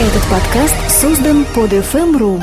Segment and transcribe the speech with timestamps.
[0.00, 2.40] Этот подкаст создан PodFM.ru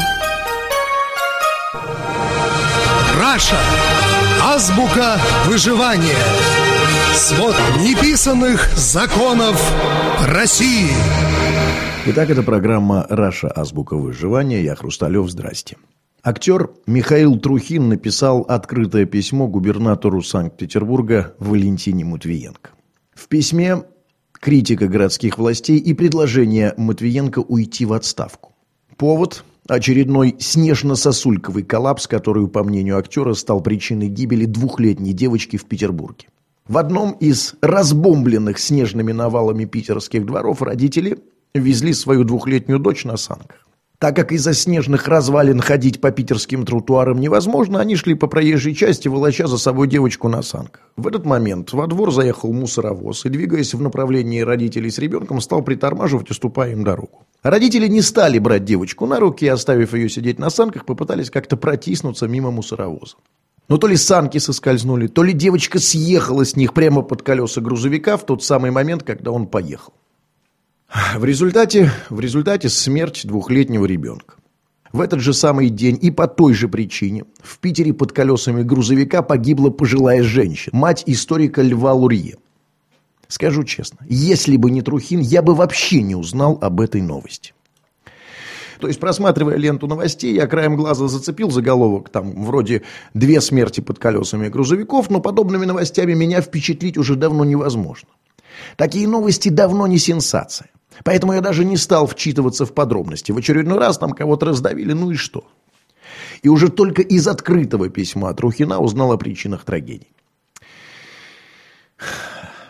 [3.20, 3.56] Раша.
[4.44, 6.14] Азбука выживания.
[7.16, 9.60] Свод неписанных законов
[10.28, 10.92] России.
[12.06, 13.48] Итак, это программа «Раша.
[13.48, 14.62] Азбука выживания».
[14.62, 15.28] Я Хрусталев.
[15.28, 15.78] Здрасте.
[16.22, 22.70] Актер Михаил Трухин написал открытое письмо губернатору Санкт-Петербурга Валентине Матвиенко.
[23.16, 23.82] В письме
[24.48, 28.54] критика городских властей и предложение Матвиенко уйти в отставку.
[28.96, 36.30] Повод– очередной снежно-сосульковый коллапс, который, по мнению актера, стал причиной гибели двухлетней девочки в Петербурге.
[36.66, 41.20] В одном из разбомбленных снежными навалами питерских дворов родители
[41.54, 43.67] везли свою двухлетнюю дочь на санках.
[44.00, 49.08] Так как из-за снежных развалин ходить по питерским тротуарам невозможно, они шли по проезжей части,
[49.08, 50.92] волоча за собой девочку на санках.
[50.98, 55.64] В этот момент во двор заехал мусоровоз и, двигаясь в направлении родителей с ребенком, стал
[55.64, 57.26] притормаживать, уступая им дорогу.
[57.42, 61.58] Родители не стали брать девочку на руки и, оставив ее сидеть на санках, попытались как-то
[61.58, 63.16] протиснуться мимо мусоровоза.
[63.68, 68.18] Но то ли санки соскользнули, то ли девочка съехала с них прямо под колеса грузовика
[68.18, 69.94] в тот самый момент, когда он поехал.
[71.16, 74.36] В результате, в результате смерть двухлетнего ребенка.
[74.94, 79.22] В этот же самый день и по той же причине в Питере под колесами грузовика
[79.22, 82.38] погибла пожилая женщина, мать историка Льва Лурье.
[83.28, 87.54] Скажу честно, если бы не Трухин, я бы вообще не узнал об этой новости.
[88.80, 93.98] То есть, просматривая ленту новостей, я краем глаза зацепил заголовок, там, вроде «Две смерти под
[93.98, 98.10] колесами грузовиков», но подобными новостями меня впечатлить уже давно невозможно.
[98.76, 100.70] Такие новости давно не сенсация.
[101.04, 103.32] Поэтому я даже не стал вчитываться в подробности.
[103.32, 105.46] В очередной раз там кого-то раздавили, ну и что?
[106.42, 110.14] И уже только из открытого письма от Рухина узнал о причинах трагедии.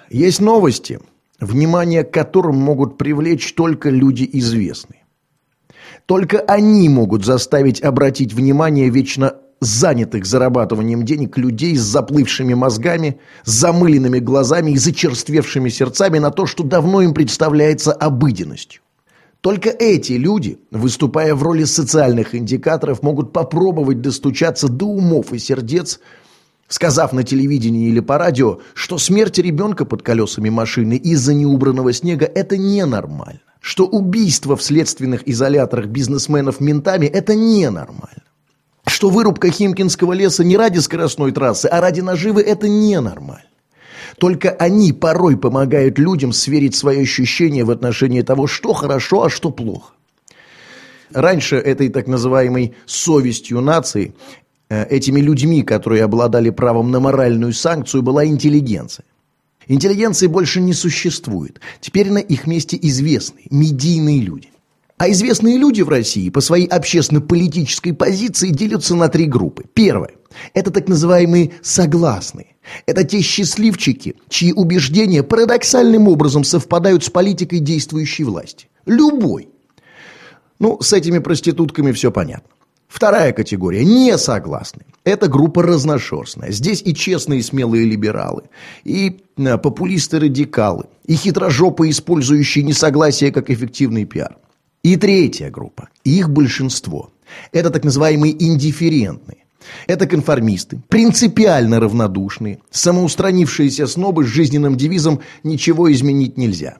[0.09, 0.99] Есть новости,
[1.39, 5.03] внимание к которым могут привлечь только люди известные.
[6.05, 13.51] Только они могут заставить обратить внимание вечно занятых зарабатыванием денег людей с заплывшими мозгами, с
[13.51, 18.81] замыленными глазами и зачерствевшими сердцами на то, что давно им представляется обыденностью.
[19.41, 25.99] Только эти люди, выступая в роли социальных индикаторов, могут попробовать достучаться до умов и сердец,
[26.67, 32.25] сказав на телевидении или по радио, что смерть ребенка под колесами машины из-за неубранного снега–
[32.35, 38.16] это ненормально, что убийство в следственных изоляторах бизнесменов ментами– это ненормально
[38.97, 43.45] что вырубка Химкинского леса не ради скоростной трассы, а ради наживы– это ненормально.
[44.17, 49.51] Только они порой помогают людям сверить свои ощущения в отношении того, что хорошо, а что
[49.51, 49.93] плохо.
[51.13, 54.15] Раньше этой так называемой совестью нации,
[54.69, 59.05] э, этими людьми, которые обладали правом на моральную санкцию, была интеллигенция.
[59.67, 61.61] Интеллигенции больше не существует.
[61.81, 64.49] Теперь на их месте известные, медийные люди.
[64.97, 69.65] А известные люди в России по своей общественно-политической позиции делятся на три группы.
[69.73, 70.15] Первое–
[70.55, 72.55] это так называемые «согласные».
[72.87, 78.69] Это те счастливчики, чьи убеждения парадоксальным образом совпадают с политикой действующей власти.
[78.87, 79.49] Любой.
[80.59, 82.49] Ну, с этими проститутками все понятно.
[82.87, 84.85] Вторая категория– не согласны.
[85.03, 86.51] Это группа разношерстная.
[86.51, 88.43] Здесь и честные смелые либералы,
[88.83, 94.37] и э, популисты-радикалы, и хитрожопы, использующие несогласие как эффективный пиар.
[94.87, 97.09] И третья группа, их большинство,
[97.51, 99.43] это так называемые индифферентные.
[99.85, 106.77] Это конформисты, принципиально равнодушные, самоустранившиеся снобы с жизненным девизом «ничего изменить нельзя».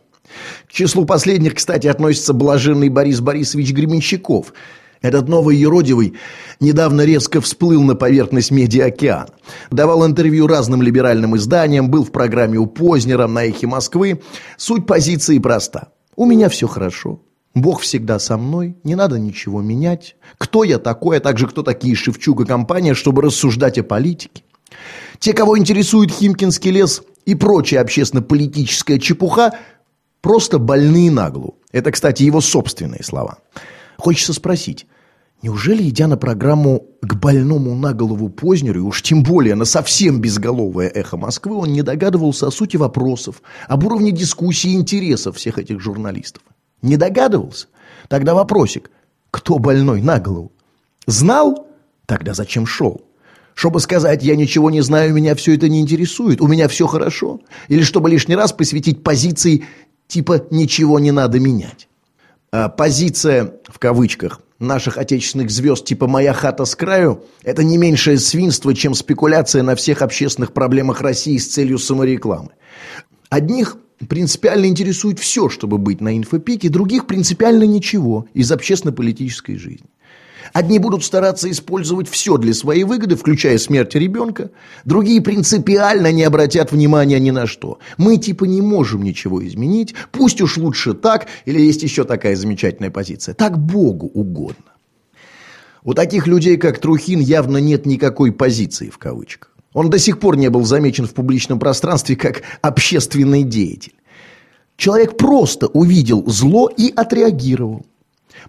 [0.69, 4.53] К числу последних, кстати, относится блаженный Борис Борисович Гременщиков.
[5.01, 6.13] Этот новый юродивый
[6.62, 9.34] недавно резко всплыл на поверхность медиа-океана.
[9.69, 14.22] Давал интервью разным либеральным изданиям, был в программе у Познера на «Эхе Москвы».
[14.56, 15.89] Суть позиции проста.
[16.16, 17.19] У меня все хорошо.
[17.62, 20.16] Бог всегда со мной, не надо ничего менять.
[20.38, 24.44] Кто я такой, а также кто такие Шевчук и компания, чтобы рассуждать о политике.
[25.19, 29.53] Те, кого интересует Химкинский лес и прочая общественно-политическая чепуха,
[30.22, 31.31] просто больные на.
[31.72, 33.39] Это, кстати, его собственные слова.
[33.98, 34.86] Хочется спросить,
[35.42, 40.21] неужели, идя на программу к больному на голову Познеру, и уж тем более на совсем
[40.21, 45.57] безголовое эхо Москвы, он не догадывался о сути вопросов, об уровне дискуссии и интересов всех
[45.57, 46.44] этих журналистов?
[46.81, 47.68] Не догадывался?
[48.07, 48.91] Тогда вопросик.
[49.31, 50.51] Кто больной на голову?
[51.06, 51.68] Знал?
[52.06, 53.01] Тогда зачем шел?
[53.53, 57.41] Чтобы сказать, я ничего не знаю, меня все это не интересует, у меня все хорошо?
[57.69, 59.65] Или чтобы лишний раз посвятить позиции
[60.07, 61.88] типа «ничего не надо менять»?
[62.51, 68.19] А позиция, в кавычках, наших отечественных звезд типа «моя хата с краю»– это не меньшее
[68.19, 72.51] свинство, чем спекуляция на всех общественных проблемах России с целью саморекламы.
[73.29, 79.88] Одних принципиально интересует все, чтобы быть на инфопике, других принципиально ничего из общественно-политической жизни.
[80.54, 84.52] Одни будут стараться использовать все для своей выгоды, включая смерть ребенка.
[84.86, 87.80] Другие принципиально не обратят внимания ни на что.
[87.98, 89.94] Мы типа не можем ничего изменить.
[90.12, 93.36] Пусть уж лучше так, или есть еще такая замечательная позиция.
[93.36, 94.74] Так Богу угодно.
[95.84, 99.56] У таких людей, как Трухин, явно нет никакой позиции в кавычках.
[99.77, 103.94] Он до сих пор не был замечен в публичном пространстве как общественный деятель.
[104.75, 107.85] Человек просто увидел зло и отреагировал.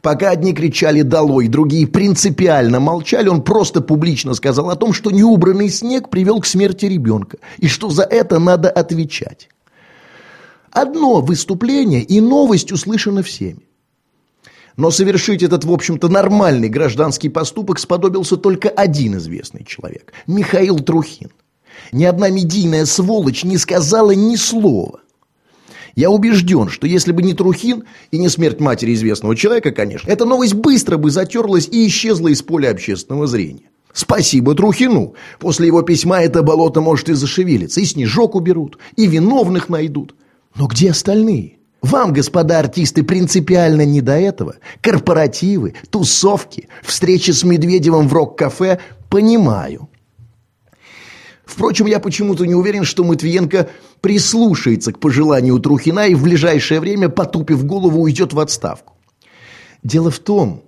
[0.00, 5.68] Пока одни кричали «долой», другие принципиально молчали, он просто публично сказал о том, что неубранный
[5.68, 9.50] снег привел к смерти ребенка, и что за это надо отвечать.
[10.70, 13.67] Одно выступление и новость услышана всеми.
[14.78, 21.30] Но совершить этот, в общем-то, нормальный гражданский поступок сподобился только один известный человек– Михаил Трухин.
[21.90, 25.00] Ни одна медийная сволочь не сказала ни слова.
[25.96, 30.24] Я убежден, что если бы не Трухин и не смерть матери известного человека, конечно, эта
[30.24, 33.70] новость быстро бы затерлась и исчезла из поля общественного зрения.
[33.92, 35.14] Спасибо Трухину.
[35.40, 40.14] После его письма это болото может и зашевелиться, и снежок уберут, и виновных найдут.
[40.54, 41.57] Но где остальные?
[41.80, 44.56] Вам, господа артисты, принципиально не до этого.
[44.80, 49.88] Корпоративы, тусовки, встречи с Медведевым в рок-кафе– понимаю.
[51.44, 53.70] Впрочем, я почему-то не уверен, что Матвиенко
[54.00, 58.94] прислушается к пожеланию Трухина и в ближайшее время, потупив голову, уйдет в отставку.
[59.82, 60.62] Дело в том,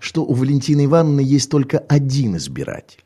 [0.00, 3.04] что у Валентины Ивановны есть только один избиратель.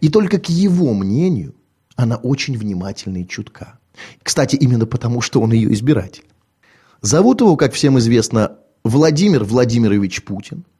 [0.00, 1.54] И только к его мнению
[1.96, 3.80] она очень внимательна и чутка.
[4.22, 6.24] Кстати, именно потому, что он ее избиратель.
[7.00, 10.64] Зовут его, как всем известно, Владимир Владимирович Путин–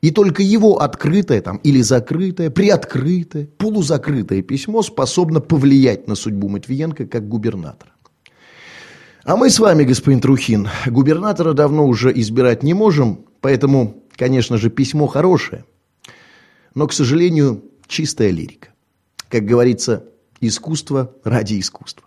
[0.00, 7.06] и только его открытое там, или закрытое, приоткрытое, полузакрытое письмо способно повлиять на судьбу Матвиенко
[7.06, 7.92] как губернатора.
[9.24, 14.68] А мы с вами, господин Трухин, губернатора давно уже избирать не можем, поэтому, конечно же,
[14.68, 15.64] письмо хорошее,
[16.74, 18.68] но, к сожалению, чистая лирика.
[19.30, 20.04] Как говорится,
[20.40, 22.06] искусство ради искусства.